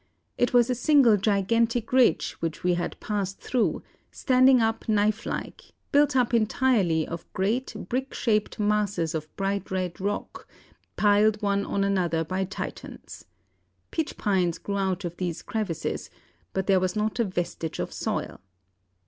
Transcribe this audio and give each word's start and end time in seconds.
It 0.35 0.51
was 0.51 0.67
a 0.67 0.73
single 0.73 1.15
gigantic 1.15 1.93
ridge 1.93 2.31
which 2.39 2.63
we 2.63 2.73
had 2.73 2.99
passed 2.99 3.39
through, 3.39 3.83
standing 4.11 4.59
up 4.59 4.89
knife 4.89 5.27
like, 5.27 5.73
built 5.91 6.15
up 6.15 6.33
entirely 6.33 7.07
of 7.07 7.31
great 7.33 7.75
brick 7.87 8.11
shaped 8.15 8.59
masses 8.59 9.13
of 9.13 9.27
bright 9.35 9.69
red 9.69 9.99
rock, 10.01 10.47
piled 10.97 11.39
one 11.43 11.63
on 11.67 11.83
another 11.83 12.23
by 12.23 12.45
Titans. 12.45 13.25
Pitch 13.91 14.17
pines 14.17 14.57
grew 14.57 14.77
out 14.79 15.05
of 15.05 15.17
these 15.17 15.43
crevices, 15.43 16.09
but 16.51 16.65
there 16.65 16.79
was 16.79 16.95
not 16.95 17.19
a 17.19 17.23
vestige 17.23 17.77
of 17.77 17.93
soil. 17.93 18.41